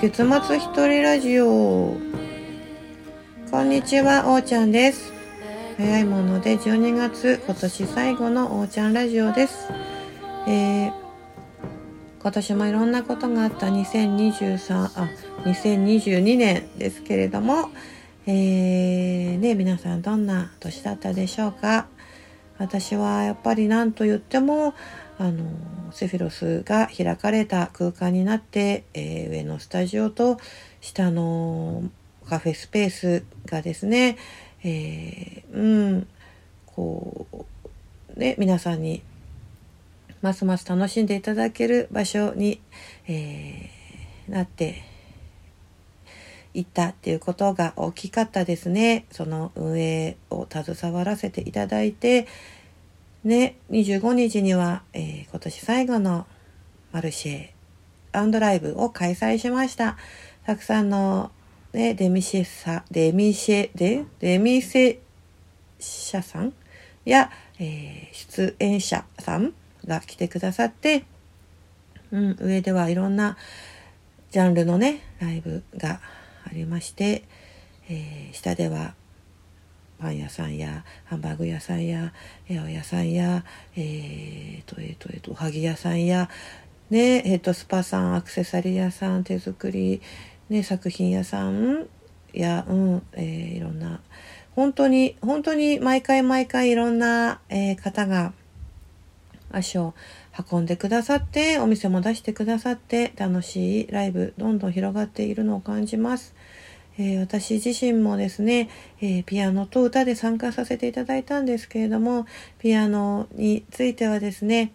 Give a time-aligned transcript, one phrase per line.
[0.00, 1.96] 月末一人ラジオ。
[3.50, 5.12] こんにちはおーちゃんです。
[5.76, 9.72] 早いもので12月今年最後のおーちゃんラジオです、
[10.46, 10.92] えー、
[12.22, 15.08] 今年もいろんなことがあった2023あ
[15.44, 17.70] 2022年ですけれども
[18.26, 21.88] えー、ね皆さんどんな年だったでしょうか。
[22.58, 24.74] 私はやっぱり何と言っても
[25.20, 25.50] あの
[25.90, 30.38] セフィロスが開かれた空間になって、えー、上のスタジオと
[30.80, 31.82] 下の
[32.28, 34.16] カフェスペースがですね、
[34.62, 36.06] えー、うん
[36.66, 37.26] こ
[38.16, 39.02] うね皆さんに
[40.22, 42.60] ますます楽しんでいただける場所に、
[43.08, 44.84] えー、なって
[46.54, 49.06] いったっていうことが大きかったですね。
[49.10, 52.26] その運営を携わらせていただいて、
[53.28, 56.26] ね、25日には、えー、今年最後の
[56.92, 57.48] マルシェ
[58.12, 59.98] アンドライブを開催しました。
[60.46, 61.30] たくさんの、
[61.74, 65.00] ね、デミシェサ、デミシェ、デ、デミセ
[65.78, 66.54] 社さん？
[67.04, 69.52] や、えー、出演者さん
[69.86, 71.04] が来てくださって、
[72.10, 73.36] うん、上ではいろんな
[74.30, 76.00] ジャンルのね、ライブが
[76.46, 77.24] ありまして、
[77.90, 78.94] えー、下では
[80.00, 82.12] パン屋さんやハンバーグ屋さんや
[82.46, 83.44] 八百屋さんや
[83.76, 86.28] えー、とえっ、ー、とえっ、ー、とおはぎ屋さんや
[86.90, 90.00] ねえっ、とスパさんアクセサリー屋さん手作り
[90.48, 91.86] ね作品屋さん
[92.32, 94.00] やうんえ、いろんな
[94.54, 98.32] 本当に本当に毎回毎回いろんな、え方が
[99.50, 99.94] 足を
[100.50, 106.34] 運んでくださってお店も出してくださって楽しいライブどんどん広がっているのを感じます。
[106.98, 108.68] えー、私自身もですね、
[109.00, 112.26] えー、ピアノと歌で参加させていただいたんですけれども
[112.58, 114.72] ピアノについてはですね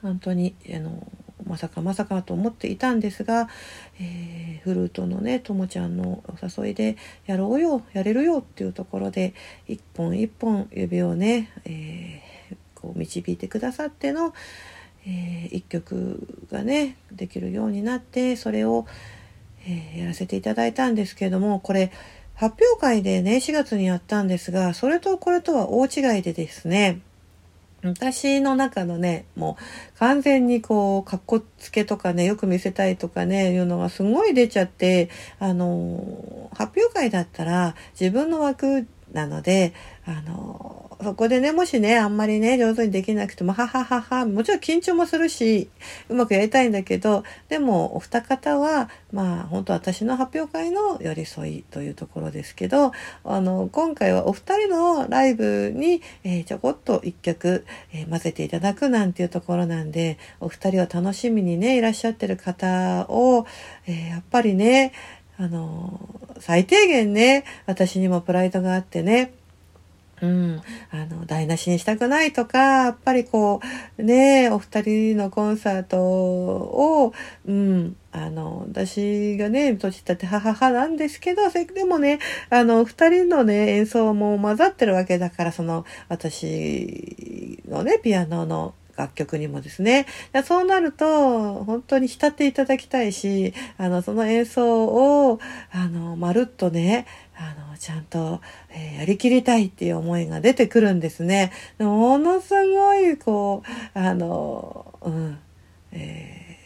[0.00, 1.06] 本当にあの
[1.44, 3.48] まさかまさかと思っていたんですが、
[4.00, 6.96] えー、フルートのねともちゃんのお誘いで
[7.26, 9.34] やろうよやれるよっていうところで
[9.66, 12.22] 一本一本指をね、え
[12.76, 14.34] こう導いてくださっての、
[15.06, 18.86] え一曲がねできるようになってそれを、
[19.66, 21.90] えー、やらせていただいたんですけれども、これ、
[22.34, 27.00] 発表会でね、4月にやったんですが、それとこれとは大違いでですね、
[27.84, 29.56] 私の中のね、も
[29.96, 39.72] う完全にこう、かっこつけとかね、よく見せたいとかね、いうのがすごい出ちゃって、あの、発表会だったら自分の枠なので、
[40.04, 45.68] あの、そこでね、もしね、あんまりね、上手にできなくても、はははは、もちろん緊張もするし、
[46.08, 52.92] うまくやりたいんだけど、でも、お二方は、まあ、本当私の発表会の寄り添いというところですけど、
[53.24, 63.46] あの、今回はお二人のライブに、えー、ちょこっと一曲、えー、混ぜていただくなんていうところなんで、お二人を楽しみにね、いらっしゃってる方を、
[63.86, 64.92] えー、やっぱりね、
[65.38, 66.00] あの、
[66.40, 69.32] 最低限ね、私にもプライドがあってね、
[70.22, 70.62] うん、
[70.92, 73.60] あの、台無しにしたくないとか、やっぱりこ
[73.98, 77.12] う、ね、お二人のコンサートを、
[77.44, 90.06] うん、あの、私がね、年下って母はなんですけど、でもね、あの、二人のね、演奏も混ざってるわけだから、その、私のね、ピアノの楽曲にもですね。
[90.44, 95.40] そうなると、本当に浸っていただきたいし、あの、その演奏を、
[95.72, 97.06] あの、まるっとね、
[97.42, 101.52] あの、ちゃんと、えー、やりきりたいっていう思いが出てくるんですね。
[101.78, 103.62] ものすごい、こ
[103.94, 105.38] う、あの、うん、
[105.90, 106.58] え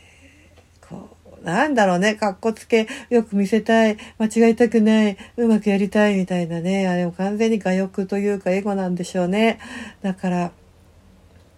[0.82, 9.58] ー、こう、なんだろうね、かっこつけ、よく見せたい、間違いたくない、うまくやりたいみたいなね、あれも完全に我欲というかエゴなんでしょうね。
[10.02, 10.52] だから、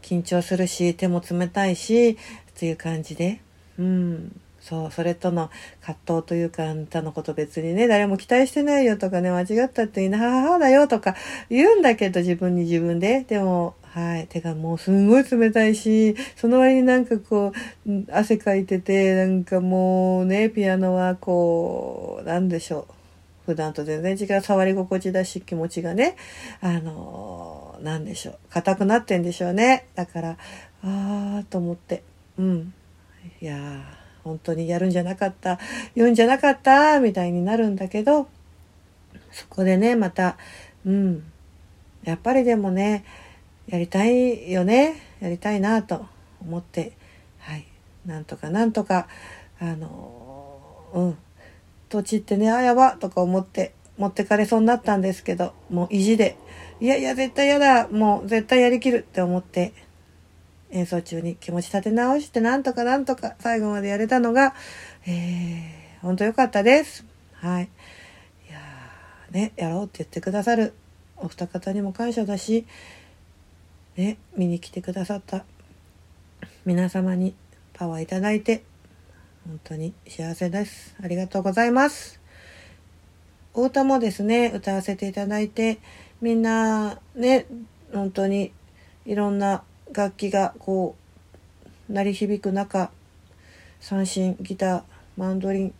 [0.03, 2.17] 緊張するし、手も冷たいし、っ
[2.55, 3.41] ていう感じで、
[3.79, 4.41] うん。
[4.61, 5.51] そう、それとの
[5.81, 11.15] 葛藤というか、あんたのこと別にね、誰も期待してないよとかね、間違ったっていいな、母だよとか
[11.49, 13.25] 言うんだけど、自分に自分で。
[13.25, 17.53] でも、はい、手がもうすんごい冷たいし、その割になんかこ
[17.87, 22.95] う、汗かいてて、なんかもうね、ピアノはこう、なんでしょう。
[23.47, 26.17] 普段と全然違う触り心地だし、気持ちがね、
[26.61, 28.39] あのなんでしょう。
[28.51, 29.87] 硬くなってんでしょうね。
[29.95, 30.37] だから、
[30.83, 32.03] あーと思って、
[32.39, 32.75] うん。
[33.41, 34.08] いやー。
[34.29, 35.59] 本当にやるんじゃなかった
[35.97, 38.29] 言うんじゃなかったみたいになるんだけど
[39.33, 40.37] そこでねまた
[40.85, 41.25] うん
[42.05, 43.05] やっぱりでもね
[43.69, 46.05] やりたいよねやりたいなと
[46.43, 46.93] 思って
[47.39, 47.67] はい
[48.05, 49.09] なんとかなんとか
[49.61, 50.61] あの
[50.93, 51.19] うん
[51.89, 56.37] 土地ってねあやばとか思って持ってかれそうになったんですけどもう意地で
[56.81, 59.73] いやいや絶対やだもう絶対やりきるって思って
[60.71, 64.55] 演奏中に気持ち立て直してなんとかなんとか最後までやれたのが、
[65.07, 67.05] えー、本当良かったです。
[67.35, 67.65] はい。
[68.49, 68.61] いや
[69.31, 70.75] ね、やろうって言ってくださる
[71.17, 72.67] お二方にも感謝だし、
[73.97, 75.45] ね、見に来てくださった
[76.65, 77.35] 皆様に
[77.73, 78.63] パワーいただいて、
[79.47, 80.95] 本当に幸せです。
[81.03, 82.21] ありがとうございます。
[83.55, 85.79] お歌もですね、歌わせていただいて、
[86.21, 87.47] みんなね、
[87.93, 88.53] 本当に
[89.07, 89.63] いろんな
[89.93, 90.97] 楽器がこ
[91.89, 92.91] う鳴り響く中
[93.81, 94.83] 三振ギター
[95.17, 95.75] マンドリン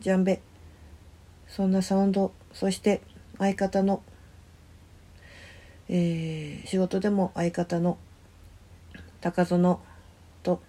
[0.00, 0.40] ジャンベ
[1.48, 3.00] そんなサウンドそして
[3.38, 4.02] 相方の、
[5.88, 7.98] えー、仕事でも相方の
[9.20, 9.78] 高園
[10.42, 10.60] と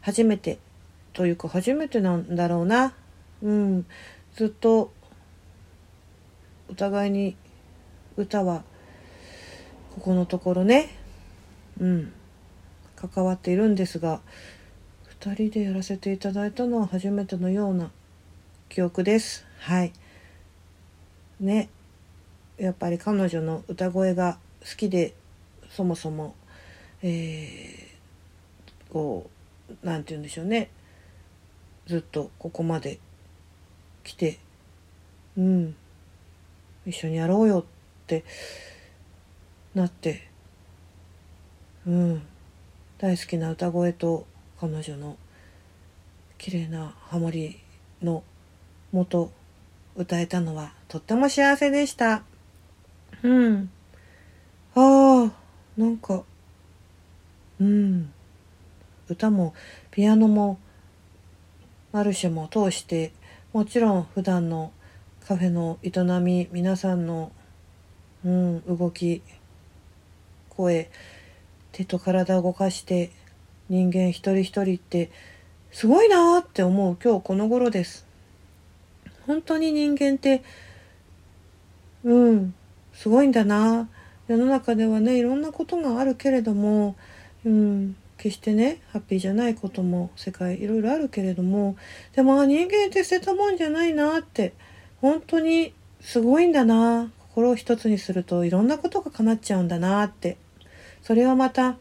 [0.00, 0.58] 初めて
[1.12, 2.94] というか初めてなんだろうな。
[3.42, 3.86] うん
[4.34, 4.92] ずっと
[6.70, 7.36] お互いに
[8.16, 8.62] 歌は
[9.94, 11.01] ここのところね。
[11.80, 12.12] うん。
[12.96, 14.20] 関わっているんですが
[15.20, 17.90] 2人でやらせていただいたのは初めてのような
[18.68, 19.46] 記憶です。
[19.58, 19.92] はい。
[21.40, 21.68] ね。
[22.58, 25.14] やっぱり彼女の歌声が好きで
[25.70, 26.34] そもそも
[27.02, 29.28] えー、こ
[29.68, 30.70] う何て言うんでしょうね。
[31.86, 32.98] ずっとここまで
[34.04, 34.38] 来て
[35.36, 35.74] うん。
[36.86, 37.64] 一緒にやろうよっ
[38.06, 38.24] て
[39.74, 40.31] なって
[41.86, 42.22] うん。
[42.98, 44.26] 大好きな歌声と
[44.60, 45.16] 彼女の
[46.38, 47.58] 綺麗なハモリ
[48.02, 48.22] の
[48.92, 49.32] もと
[49.96, 52.22] 歌えたのはとっても幸せでした。
[53.22, 53.70] うん。
[54.74, 55.32] ああ
[55.76, 56.22] なんか。
[57.60, 58.12] うん。
[59.08, 59.54] 歌も
[59.90, 60.58] ピアノも
[61.92, 63.12] マルシェも通して
[63.52, 64.72] もちろん普段の
[65.26, 67.30] カフェの営み皆さんの、
[68.24, 69.22] うん、動き
[70.48, 70.90] 声
[71.72, 73.10] 手と体を動かして
[73.68, 75.10] 人間一人一人って
[75.70, 78.06] すごいなって思う今日この頃です。
[79.26, 80.42] 本当に人間って
[82.04, 82.54] うん
[82.92, 83.88] すごいんだな。
[84.28, 86.94] 世の中ではねいろんなことがあるけれども、
[87.44, 91.76] うん、決してねハッピーじゃないことも世界いろいろあるけれども
[92.14, 94.52] でも人間って捨てたもんじゃないなって
[95.00, 97.10] 本当にすごいんだな。
[97.34, 100.36] 心を一つにするといろんなことが叶っちゃうんだなって。
[101.02, 101.76] それはまた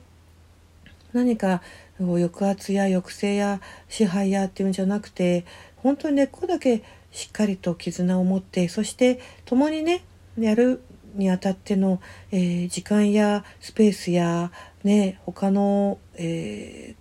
[1.14, 1.62] 何か
[1.98, 5.46] 抑圧や抑制や支配やっていうんじゃなくて
[5.78, 10.04] 本当に根っこだけしっかりと絆を持ってそして共にね
[10.40, 10.82] やる
[11.16, 12.02] にあたっての、
[12.32, 14.52] えー、時間やスペースや
[14.84, 16.96] ね他の、え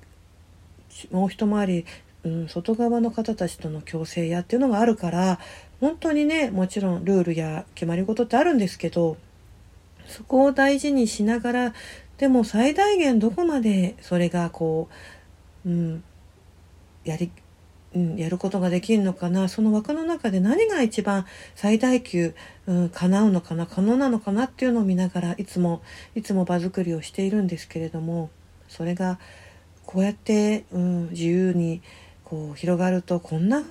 [0.90, 1.87] ー、もう一回り、
[2.25, 5.38] うん、外側の方たちとの共生やっていうのがあるから
[5.81, 9.16] 本当にねもちろんルールや決まり事ってあるんですけど
[10.08, 11.75] そこを大事にしながら
[12.20, 14.90] でも最大限どこまでそれがこ
[15.64, 16.05] う、うん、
[17.02, 17.32] やり、
[17.94, 21.25] うん、やることができるのかなその枠の中で何が一番
[21.55, 22.34] 最大級、
[22.67, 25.81] うん、叶うのかな可能なのかなっていうのを見ながらいつも
[26.14, 28.28] いつも場作りをしているんですけれども
[28.69, 29.19] それが
[29.87, 31.80] こうやって、うん、自由に
[32.25, 33.64] こう広がるとこんな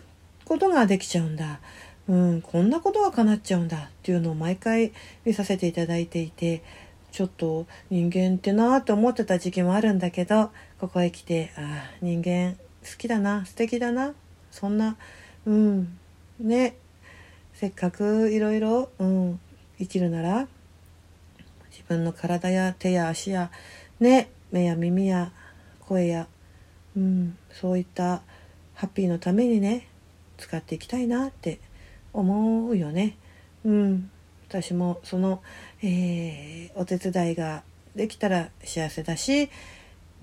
[0.46, 1.60] ことができちゃうんだ、
[2.08, 4.92] うん、こんなことが叶っちゃうんだっていうのを毎回
[5.24, 6.64] 見させていただいていて
[7.12, 14.14] ちょっと人間ってなって思ってた時期もあるんだけどここへ来てああ人間好きだな素敵だな
[14.52, 14.96] そんな
[15.46, 15.98] うん
[16.40, 16.76] ね
[17.54, 19.40] せっかくいろいろ、うん、
[19.80, 20.48] 生きるなら
[21.72, 23.52] 自分の体や手や足や
[24.00, 25.32] ね目や耳や
[25.82, 26.28] 声や、
[26.96, 28.22] うん、そういった
[28.76, 29.88] ハッピーのためにね
[30.38, 31.60] 使っていきたいなって
[32.14, 33.18] 思うよね。
[33.66, 34.12] うん
[34.50, 35.44] 私もその、
[35.84, 37.62] えー、お手伝いが
[37.96, 39.50] できたら幸せだし、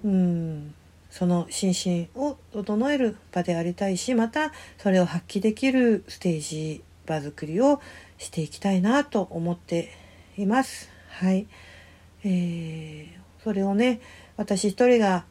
[0.04, 0.74] うん、
[1.10, 7.80] その心身を整える場でありたいしまたそれを発揮できるステージ場作りを
[8.18, 9.92] していきたいなと思って
[10.36, 10.90] います。
[11.08, 11.46] はい、
[12.24, 14.00] えー、それをね
[14.36, 15.24] 私一人が、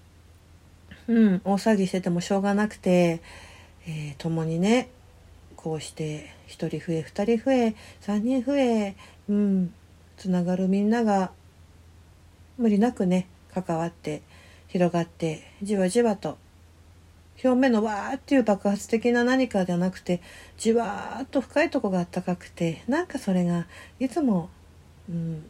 [1.09, 3.21] うん、大騒ぎしててもしょうがなくて、
[3.85, 4.89] えー、共にね
[5.65, 8.95] こうして1人増え2人増え3人増え
[9.27, 9.73] うん
[10.15, 11.31] つながるみんなが
[12.59, 14.21] 無理なくね関わって
[14.67, 16.37] 広がってじわじわと
[17.43, 20.21] 表面のわーっていう爆発的な何かじゃなくて
[20.55, 23.65] じわーっと深いとこがあったかくてなんかそれが
[23.99, 24.51] いつも、
[25.09, 25.45] うん、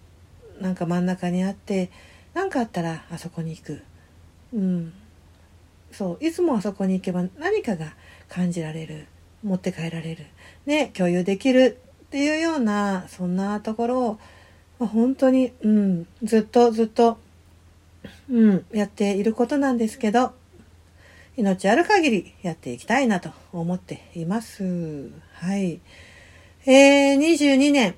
[0.62, 1.91] なんか真ん中にあって
[2.34, 3.84] 何かあったらあそこに行く、
[4.53, 4.93] うん、
[5.91, 7.95] そういつもあそこに行けば何かが
[8.29, 9.07] 感じられる。
[9.46, 10.25] 持って帰られる、
[10.66, 14.20] ね、共有できるっていうようなそんなところを、
[14.80, 17.18] まあ、本当に、うん、ずっとずっと
[18.30, 20.34] うん、やっていることなんですけど、
[21.38, 25.10] 命ある限りやっていきたいなと思っています。
[25.34, 25.80] はい。
[26.66, 27.96] えー、22年、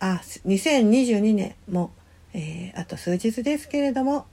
[0.00, 1.92] あ、2022年も、
[2.34, 4.26] えー、あと数日ですけれども、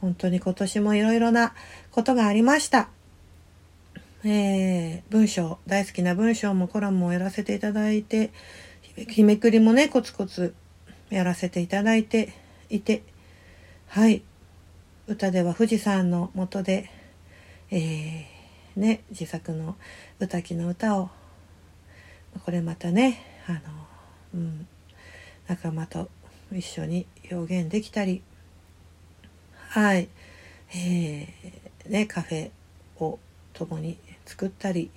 [0.00, 1.54] 本当に今年もいろいろな
[1.90, 2.88] ことがありました。
[4.24, 8.32] えー、文章、大好きな文章もコラムもやらせていただいて、
[8.96, 10.54] 日めくりもね、コツコツ
[11.08, 12.32] やらせていただいて
[12.68, 13.04] いて、
[13.86, 14.22] はい。
[15.06, 16.90] 歌では富士山の下で、
[17.70, 19.76] えー、ね、自作の
[20.18, 21.10] 歌木の歌を、
[22.44, 23.60] これまたね、あの、
[24.34, 24.66] うん、
[25.46, 26.10] 仲間と
[26.52, 28.22] 一緒に表現できたり、
[29.68, 30.08] はい、
[30.74, 32.50] えー、ね、カフェ
[32.98, 33.20] を
[33.58, 34.90] 共に作ったり、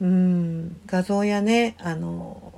[0.00, 2.52] うん、画像やね、あの、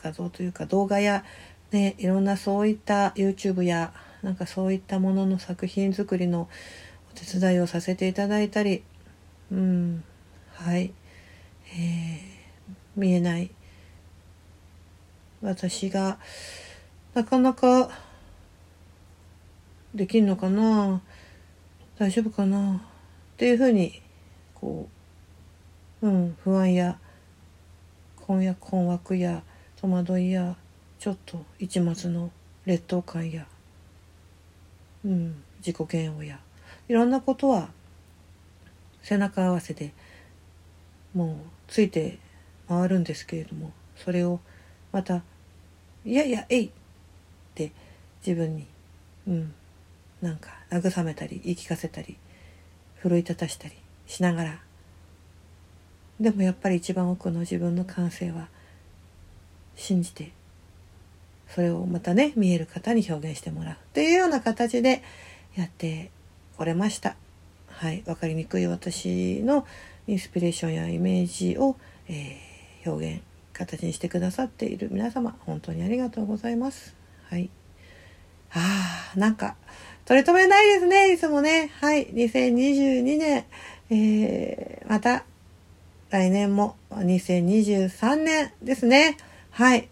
[0.00, 1.24] 画像というか動画や、
[1.72, 6.48] ね、いろんなそういった YouTube や、なんかそういったものの作品作りの
[7.12, 8.84] お手伝いをさせていただいたり、
[9.50, 10.04] うん、
[10.54, 10.92] はい、
[11.76, 12.20] えー、
[12.96, 13.50] 見えない。
[15.42, 16.18] 私が
[17.14, 17.90] なかなか
[19.94, 21.00] できんのかな？
[21.98, 22.87] 大丈夫かな？
[23.38, 24.02] っていうふうに
[24.52, 24.88] こ
[26.02, 26.98] う、うん、不安や
[28.16, 29.44] 困や困惑や
[29.80, 30.56] 戸惑いや
[30.98, 32.32] ちょっと一末の
[32.66, 33.46] 劣等感や、
[35.04, 36.40] うん、自己嫌悪や
[36.88, 37.68] いろんなことは
[39.02, 39.92] 背中合わせで
[41.14, 41.36] もう
[41.68, 42.18] ついて
[42.68, 44.40] 回るんですけれどもそれを
[44.90, 45.22] また
[46.04, 46.70] 「いやいやえい!」っ
[47.54, 47.70] て
[48.26, 48.66] 自分に、
[49.28, 49.54] うん、
[50.20, 52.16] なんか慰めたり言い聞かせたり
[53.00, 53.74] 奮い立たしたり
[54.06, 54.60] しながら
[56.20, 58.48] でもやっぱり一番奥の自分の感性は
[59.76, 60.32] 信じて
[61.48, 65.02] それをまたね見える方に表現してもらうっていうような形で
[65.56, 66.10] やって
[66.56, 67.16] これました。
[67.68, 69.64] はい、分かりにくい私の
[70.08, 71.76] インスピレーションやイメージを、
[72.08, 76.96] えー、表現形にしてくださっている皆様本当にありがとうございます。
[77.28, 77.50] はい。
[78.50, 79.54] ああ、なんか
[80.08, 81.70] 取り留めないですね、いつもね。
[81.82, 83.44] はい、2022年、
[83.90, 85.26] えー、また
[86.08, 89.18] 来年も2023年ですね。
[89.50, 89.86] はい。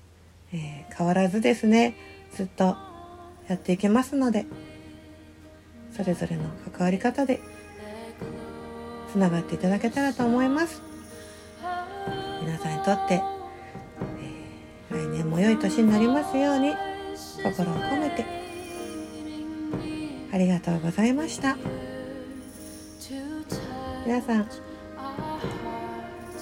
[0.54, 1.94] えー、変わらずですね、
[2.34, 2.78] ずっと
[3.46, 4.46] やっていけますので、
[5.94, 7.38] それぞれの関わり方で
[9.12, 10.80] つながっていただけたらと思います。
[12.40, 13.20] 皆さんにとって、
[14.90, 16.72] えー、来年も良い年になりますように
[17.44, 18.45] 心を込めて
[20.36, 21.56] ありがとうございました。
[24.04, 24.46] 皆さん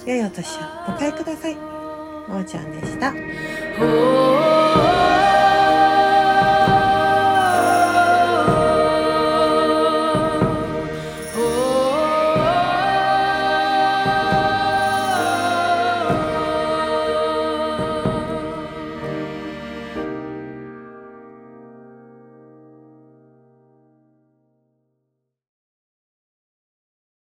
[0.05, 1.55] 良いお年をお迎えください。
[1.55, 3.13] おーちゃんでした。